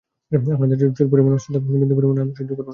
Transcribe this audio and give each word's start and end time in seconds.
আপনাদের 0.55 0.77
চুল 0.97 1.07
পরিমাণ 1.11 1.31
অশ্রদ্ধা, 1.33 1.59
বিন্দু 1.73 1.95
পরিমাণ 1.97 2.13
অপমান 2.13 2.25
আমি 2.25 2.33
সহ্য 2.37 2.51
করব 2.51 2.59
না। 2.59 2.69